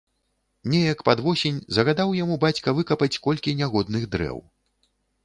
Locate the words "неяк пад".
0.71-1.19